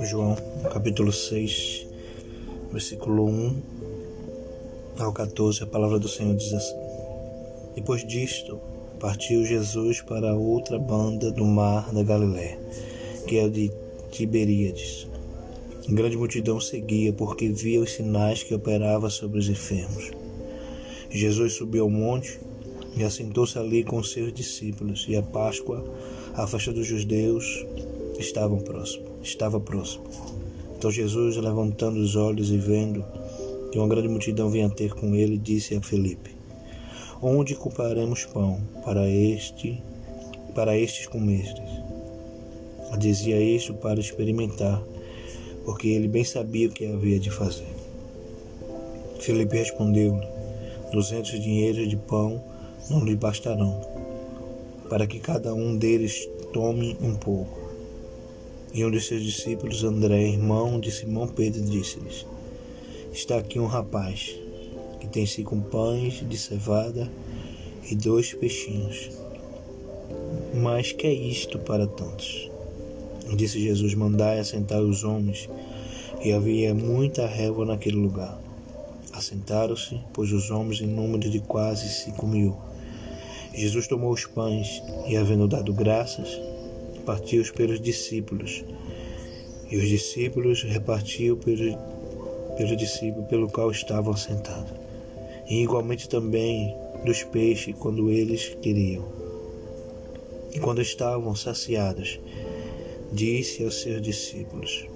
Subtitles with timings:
[0.00, 0.36] João,
[0.72, 1.86] capítulo 6,
[2.72, 3.62] versículo 1
[4.98, 6.76] ao 14, a palavra do Senhor diz assim:
[7.74, 8.60] Depois disto,
[9.00, 12.58] partiu Jesus para outra banda do mar da Galiléia,
[13.26, 13.72] que é de
[14.10, 15.08] Tiberíades.
[15.88, 20.10] Grande multidão seguia, porque via os sinais que operava sobre os enfermos.
[21.10, 22.38] Jesus subiu ao monte
[22.98, 25.84] e assentou-se ali com seus discípulos, e a Páscoa,
[26.34, 27.64] a festa dos judeus,
[28.18, 30.04] estavam próximo, estava próximo.
[30.76, 33.04] Então Jesus, levantando os olhos e vendo
[33.70, 36.30] que uma grande multidão vinha ter com ele, disse a Felipe:
[37.22, 39.80] Onde compraremos pão para este,
[40.54, 41.54] para estes comeres?
[42.98, 44.82] Dizia isto para experimentar,
[45.64, 47.68] porque ele bem sabia o que havia de fazer.
[49.20, 50.26] Felipe respondeu-lhe:
[50.90, 52.42] Duzentos dinheiros de pão
[52.90, 53.80] não lhe bastarão,
[54.88, 57.58] para que cada um deles tome um pouco.
[58.72, 62.26] E um de seus discípulos, André, irmão de Simão Pedro, disse-lhes:
[63.12, 64.34] Está aqui um rapaz
[65.00, 67.10] que tem cinco pães de cevada
[67.90, 69.10] e dois peixinhos.
[70.54, 72.50] Mas que é isto para tantos?
[73.34, 75.48] Disse Jesus: Mandai assentar os homens.
[76.22, 78.38] E havia muita relva naquele lugar.
[79.12, 82.56] Assentaram-se, pois os homens em número de quase cinco mil.
[83.54, 86.40] Jesus tomou os pães e, havendo dado graças,
[87.04, 88.64] partiu-os pelos discípulos.
[89.70, 91.76] E os discípulos repartiu pelos,
[92.56, 94.72] pelos discípulos pelo qual estavam sentados.
[95.48, 99.04] E igualmente também dos peixes, quando eles queriam.
[100.52, 102.18] E quando estavam saciados,
[103.12, 104.86] disse aos seus discípulos: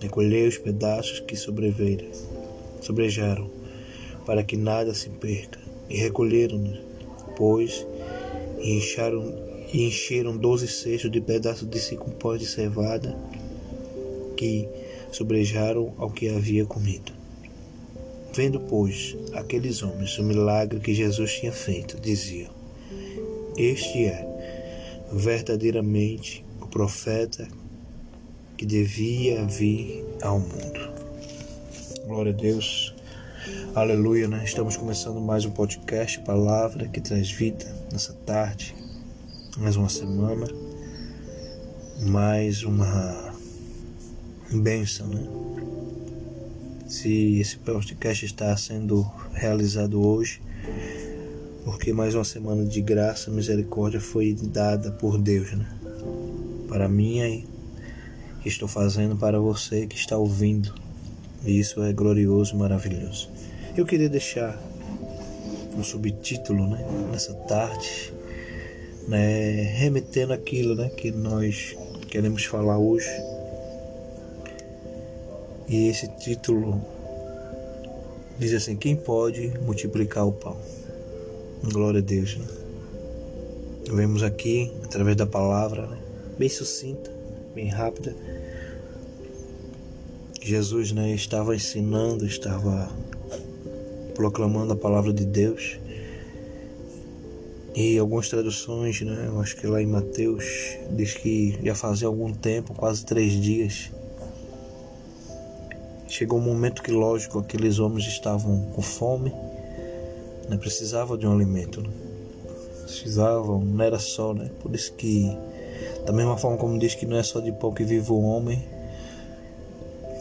[0.00, 2.06] Recolhei os pedaços que sobreveram,
[2.80, 3.50] sobrejaram,
[4.24, 5.58] para que nada se perca.
[5.88, 6.78] E recolheram-nos,
[7.36, 7.86] pois,
[8.60, 9.34] e encheram,
[9.72, 13.16] e encheram doze cestos de pedaços de cinco pães de cevada,
[14.36, 14.68] que
[15.10, 17.12] sobrejaram ao que havia comido.
[18.32, 22.50] Vendo, pois, aqueles homens o milagre que Jesus tinha feito, diziam:
[23.56, 24.26] Este é
[25.12, 27.48] verdadeiramente o profeta
[28.56, 30.92] que devia vir ao mundo.
[32.06, 32.94] Glória a Deus.
[33.74, 34.42] Aleluia, né?
[34.44, 38.74] Estamos começando mais um podcast, palavra que traz vida nessa tarde.
[39.56, 40.46] Mais uma semana,
[42.00, 43.34] mais uma
[44.52, 45.26] bênção, né?
[46.88, 50.42] Se esse podcast está sendo realizado hoje,
[51.64, 55.68] porque mais uma semana de graça, misericórdia foi dada por Deus, né?
[56.68, 57.46] Para mim e
[58.42, 60.74] que estou fazendo para você que está ouvindo.
[61.44, 63.37] E isso é glorioso maravilhoso.
[63.78, 64.60] Eu queria deixar
[65.76, 68.12] um subtítulo né, nessa tarde,
[69.06, 71.76] né, remetendo aquilo né, que nós
[72.08, 73.08] queremos falar hoje.
[75.68, 76.84] E esse título
[78.36, 80.56] diz assim: Quem pode multiplicar o pão?
[81.62, 82.36] Glória a Deus.
[82.36, 82.46] Né?
[83.92, 85.98] Vemos aqui, através da palavra, né,
[86.36, 87.12] bem sucinta,
[87.54, 88.12] bem rápida.
[90.42, 92.90] Jesus né, estava ensinando, estava
[94.18, 95.78] proclamando a palavra de Deus.
[97.72, 102.32] E algumas traduções, né, eu acho que lá em Mateus, diz que já fazia algum
[102.32, 103.92] tempo, quase três dias.
[106.08, 109.32] Chegou um momento que, lógico, aqueles homens estavam com fome,
[110.48, 111.80] né, precisavam de um alimento.
[111.80, 111.88] Né?
[112.82, 114.50] Precisavam, não era só, né?
[114.60, 115.30] Por isso que
[116.04, 118.64] da mesma forma como diz que não é só de pão que vive o homem,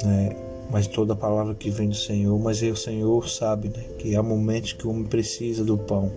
[0.04, 0.47] né?
[0.70, 3.84] Mas toda palavra que vem do Senhor, mas o Senhor sabe né?
[4.00, 6.12] que há momentos que o homem precisa do pão.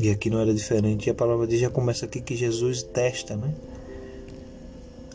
[0.00, 1.08] E aqui não era diferente.
[1.08, 3.52] E a palavra diz já começa aqui que Jesus testa, né?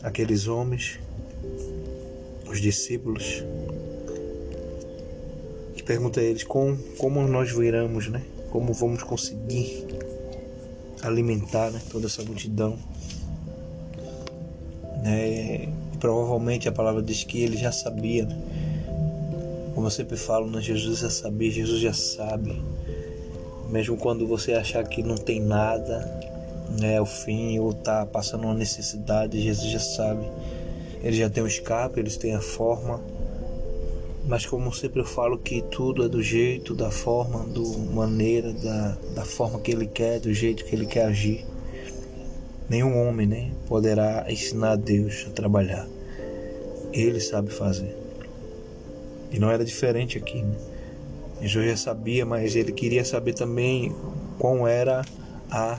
[0.02, 0.98] Aqueles homens,
[2.46, 3.42] os discípulos,
[5.74, 8.22] e pergunta a eles como, como nós viramos, né?
[8.50, 9.86] Como vamos conseguir
[11.02, 12.78] alimentar né, toda essa multidão.
[15.02, 15.73] Né?
[16.04, 18.26] Provavelmente a palavra diz que ele já sabia.
[18.26, 18.36] Né?
[19.74, 20.60] Como eu sempre falo, né?
[20.60, 22.62] Jesus já sabia, Jesus já sabe.
[23.70, 26.00] Mesmo quando você achar que não tem nada,
[26.78, 30.26] né, o fim, ou tá passando uma necessidade, Jesus já sabe.
[31.02, 33.00] Ele já tem o escape, eles têm a forma
[34.26, 38.96] mas como sempre eu falo que tudo é do jeito, da forma, do maneira, da,
[39.14, 41.44] da forma que ele quer, do jeito que ele quer agir.
[42.68, 45.86] Nenhum homem né, poderá ensinar a Deus a trabalhar.
[46.92, 47.94] Ele sabe fazer.
[49.30, 50.42] E não era diferente aqui.
[50.42, 50.56] Né?
[51.42, 53.94] Jesus já sabia, mas ele queria saber também
[54.38, 55.04] qual era
[55.50, 55.78] a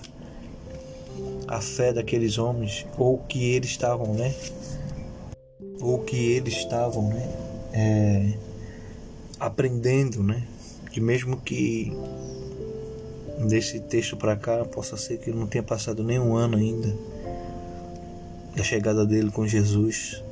[1.47, 4.33] a fé daqueles homens, ou que eles estavam, né?
[5.79, 7.29] Ou que eles estavam, né?
[7.73, 8.33] É,
[9.39, 10.43] aprendendo, né?
[10.91, 11.91] Que mesmo que
[13.39, 16.95] desse texto para cá possa ser que não tenha passado nem um ano ainda
[18.55, 20.23] da chegada dele com Jesus,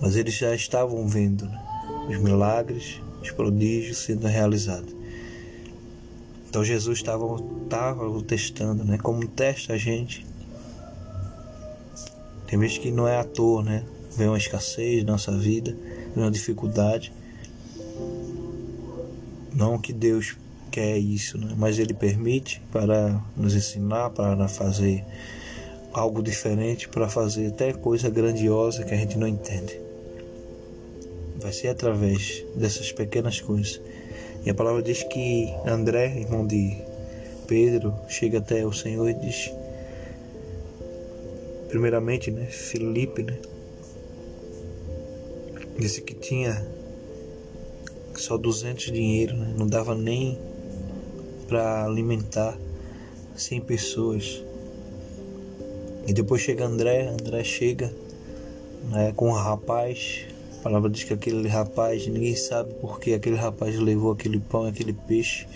[0.00, 1.62] mas eles já estavam vendo né?
[2.08, 4.98] os milagres, os prodígios sendo realizados.
[6.48, 7.24] Então Jesus estava,
[8.26, 8.98] testando, né?
[8.98, 10.26] Como testa a gente.
[12.46, 13.84] Tem vezes que não é à toa, né?
[14.16, 15.76] Vem uma escassez na nossa vida,
[16.14, 17.12] vem uma dificuldade.
[19.54, 20.36] Não que Deus
[20.70, 21.54] quer isso, né?
[21.56, 25.04] mas Ele permite para nos ensinar, para fazer
[25.92, 29.80] algo diferente, para fazer até coisa grandiosa que a gente não entende.
[31.40, 33.80] Vai ser através dessas pequenas coisas
[34.44, 36.78] e a palavra diz que André, irmão de
[37.46, 39.52] Pedro, chega até o Senhor e diz,
[41.68, 43.38] primeiramente, né, Felipe, né,
[45.78, 46.66] disse que tinha
[48.14, 50.38] só 200 dinheiro, né, não dava nem
[51.48, 52.56] para alimentar
[53.34, 54.44] 100 pessoas.
[56.06, 57.92] E depois chega André, André chega
[58.90, 60.28] né, com um rapaz
[60.58, 64.66] a palavra diz que aquele rapaz, ninguém sabe por que aquele rapaz levou aquele pão
[64.66, 65.46] e aquele peixe.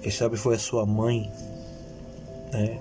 [0.00, 1.28] Quem sabe foi a sua mãe,
[2.52, 2.80] né?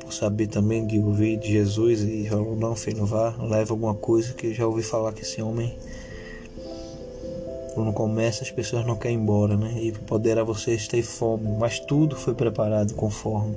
[0.00, 4.32] Por saber também de ouvir de Jesus e falou: Não, filho, vá, leva alguma coisa
[4.32, 5.76] que eu já ouvi falar que esse homem,
[7.76, 9.78] quando começa, as pessoas não querem ir embora, né?
[9.82, 13.54] E poderá vocês ter fome, mas tudo foi preparado conforme,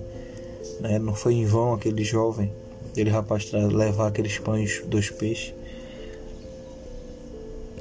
[0.81, 1.00] né?
[1.00, 2.51] Não foi em vão aquele jovem,
[2.92, 5.54] aquele rapaz levar aqueles pães, dois peixes.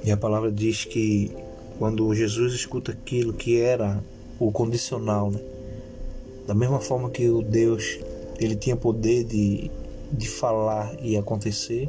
[0.04, 1.32] E a palavra diz que
[1.76, 4.00] quando Jesus escuta aquilo que era
[4.38, 5.40] o condicional, né?
[6.46, 7.98] da mesma forma que o Deus
[8.38, 9.72] ele tinha poder de,
[10.12, 11.88] de falar e acontecer,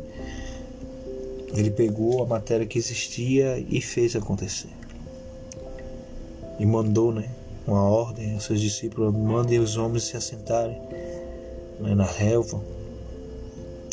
[1.53, 4.69] ele pegou a matéria que existia e fez acontecer.
[6.59, 7.29] E mandou né,
[7.65, 10.79] uma ordem aos seus discípulos: mandem os homens se assentarem
[11.79, 12.61] né, na relva,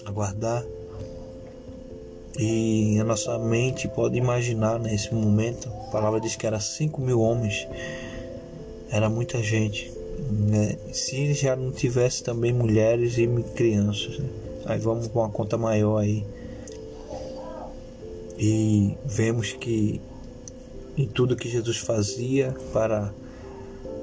[0.05, 0.65] aguardar
[2.39, 7.21] e a nossa mente pode imaginar nesse momento, a palavra diz que era 5 mil
[7.21, 7.67] homens,
[8.91, 9.91] era muita gente.
[10.31, 10.77] Né?
[10.93, 14.29] Se já não tivesse também mulheres e crianças, né?
[14.67, 16.27] aí vamos com uma conta maior aí.
[18.39, 20.01] E vemos que
[20.97, 23.13] em tudo que Jesus fazia para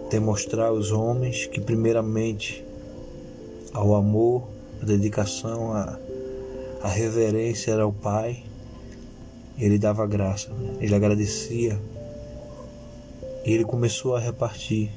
[0.09, 2.63] demonstrar aos homens que primeiramente
[3.73, 4.47] ao amor,
[4.81, 5.97] a dedicação, a
[6.83, 8.43] a reverência era ao Pai,
[9.57, 10.75] ele dava graça, né?
[10.81, 11.79] ele agradecia,
[13.45, 14.91] e ele começou a repartir.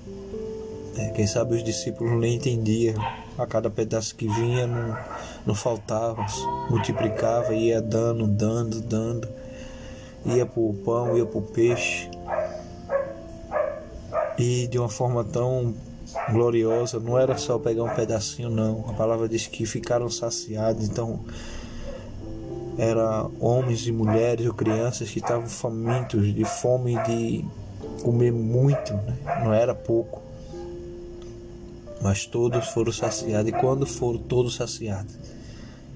[0.96, 1.12] Né?
[1.14, 2.96] Quem sabe os discípulos nem entendiam,
[3.38, 4.96] a cada pedaço que vinha não,
[5.46, 6.24] não faltava,
[6.70, 9.28] multiplicava, ia dando, dando, dando,
[10.24, 12.10] ia para o pão, ia para o peixe,
[14.38, 15.74] e de uma forma tão
[16.30, 18.84] gloriosa, não era só pegar um pedacinho, não.
[18.88, 21.20] A palavra diz que ficaram saciados, então
[22.78, 27.44] era homens e mulheres ou crianças que estavam famintos de fome de
[28.02, 29.16] comer muito, né?
[29.42, 30.25] não era pouco.
[32.00, 33.48] Mas todos foram saciados.
[33.50, 35.14] E quando foram todos saciados,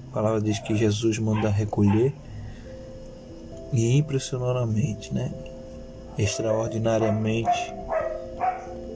[0.09, 2.13] a palavra diz que Jesus manda recolher
[3.71, 5.31] e impressionantemente, né?
[6.17, 7.73] extraordinariamente,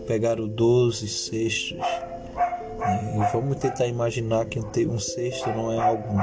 [0.05, 1.77] pegaram 12 cestos.
[1.77, 3.13] Né?
[3.15, 6.19] E vamos tentar imaginar que um cesto não é algo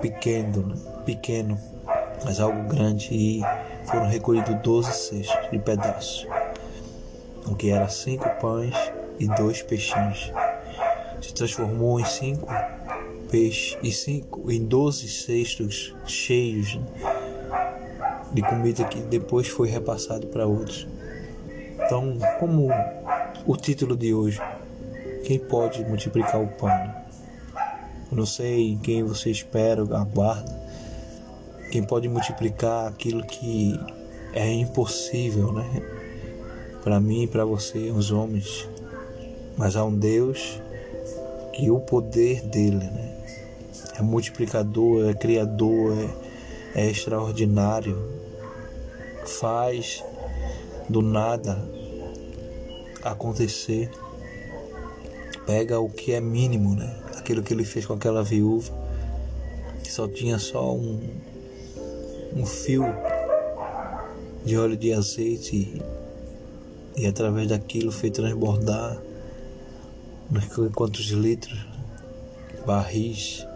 [0.00, 0.74] pequeno, né?
[1.06, 1.58] pequeno,
[2.24, 3.42] mas algo grande, e
[3.86, 6.26] foram recolhidos doze cestos de pedaços,
[7.46, 8.74] o que era cinco pães
[9.22, 10.32] e dois peixinhos.
[11.20, 12.48] Se transformou em cinco
[13.30, 16.78] peixes e cinco em doze cestos cheios
[18.32, 20.86] de comida que depois foi repassado para outros.
[21.74, 22.68] Então, como
[23.46, 24.40] o título de hoje,
[25.24, 27.02] quem pode multiplicar o pão?
[28.10, 30.60] Eu não sei em quem você espera, aguarda.
[31.70, 33.78] Quem pode multiplicar aquilo que
[34.34, 35.82] é impossível, né?
[36.82, 38.68] Para mim e para você, os homens.
[39.56, 40.60] Mas há um Deus
[41.52, 43.16] que o poder dele, né?
[43.98, 45.96] É multiplicador, é criador,
[46.74, 47.96] é, é extraordinário.
[49.26, 50.02] Faz
[50.88, 51.62] do nada
[53.02, 53.90] acontecer.
[55.46, 57.02] Pega o que é mínimo, né?
[57.22, 58.72] aquilo que ele fez com aquela viúva,
[59.82, 61.00] que só tinha só um,
[62.34, 62.84] um fio
[64.44, 65.80] de óleo de azeite
[66.96, 69.00] e, através daquilo fez transbordar
[70.74, 71.66] quantos litros,
[72.66, 73.46] barris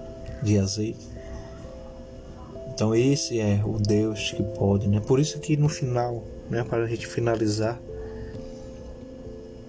[0.43, 1.07] de azeite.
[2.73, 5.01] Então esse é o Deus que pode, né?
[5.01, 7.81] Por isso que no final, né, para a gente finalizar,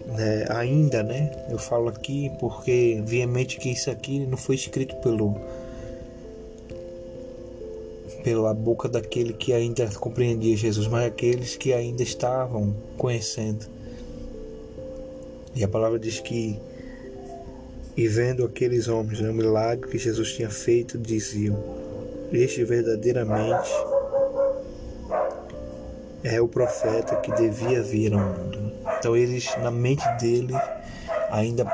[0.07, 5.35] né, ainda, né, eu falo aqui porque viamente que isso aqui não foi escrito pelo
[8.23, 13.65] pela boca daquele que ainda compreendia Jesus, mas aqueles que ainda estavam conhecendo.
[15.55, 16.59] E a palavra diz que
[17.97, 21.57] e vendo aqueles homens, o milagre que Jesus tinha feito, diziam:
[22.31, 23.71] Este verdadeiramente
[26.23, 28.71] é o profeta que devia vir ao mundo.
[28.99, 30.53] Então eles, na mente dele,
[31.31, 31.65] ainda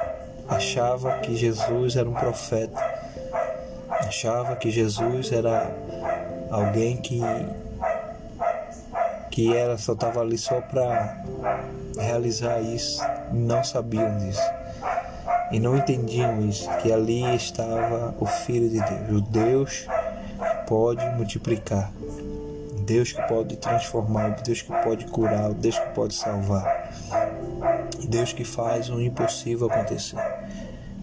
[0.48, 2.80] achava que Jesus era um profeta,
[3.90, 5.76] achava que Jesus era
[6.50, 7.20] alguém que
[9.30, 11.26] que era só estava ali só para
[11.98, 13.02] realizar isso,
[13.34, 14.63] não sabiam disso
[15.54, 21.06] e não entendiam isso, que ali estava o Filho de Deus, o Deus que pode
[21.16, 21.92] multiplicar,
[22.80, 26.92] Deus que pode transformar, Deus que pode curar, Deus que pode salvar,
[28.10, 30.18] Deus que faz o impossível acontecer.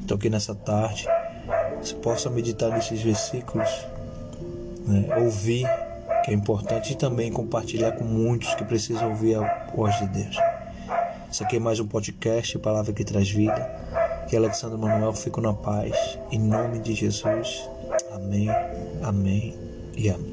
[0.03, 1.07] Então que nessa tarde
[1.81, 3.71] você possa meditar nesses versículos
[4.85, 5.65] né, ouvir,
[6.25, 10.37] que é importante, e também compartilhar com muitos que precisam ouvir a voz de Deus.
[11.31, 14.00] Isso aqui é mais um podcast, Palavra que Traz Vida.
[14.31, 16.17] Que Alexandre Manuel, fico na paz.
[16.31, 17.69] Em nome de Jesus.
[18.13, 18.49] Amém,
[19.03, 19.59] amém
[19.97, 20.30] e amém.